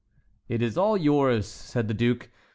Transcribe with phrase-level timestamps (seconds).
[0.49, 2.29] "It is all yours," said the duke.